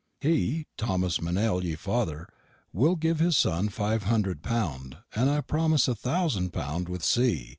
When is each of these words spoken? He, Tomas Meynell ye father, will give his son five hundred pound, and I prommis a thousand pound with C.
He, 0.19 0.65
Tomas 0.79 1.19
Meynell 1.21 1.63
ye 1.63 1.75
father, 1.75 2.27
will 2.73 2.95
give 2.95 3.19
his 3.19 3.37
son 3.37 3.69
five 3.69 4.01
hundred 4.05 4.41
pound, 4.41 4.97
and 5.13 5.29
I 5.29 5.41
prommis 5.41 5.87
a 5.87 5.93
thousand 5.93 6.51
pound 6.53 6.89
with 6.89 7.03
C. 7.03 7.49